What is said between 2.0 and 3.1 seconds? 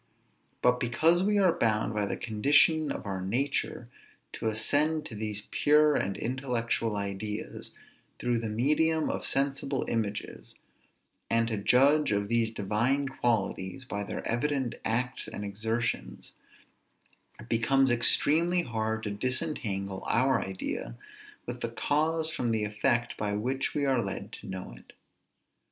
the condition of